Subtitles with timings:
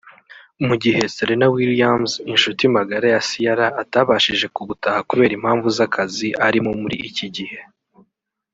[0.67, 6.97] mu gihe Serena Williams inshuti magara ya Ciara atabashije kubutaha kubera impamvu z’akazi arimo muri
[7.09, 7.59] iki gihe